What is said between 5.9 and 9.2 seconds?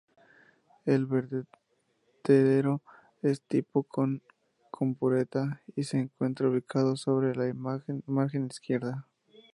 encuentra ubicado sobre margen izquierda.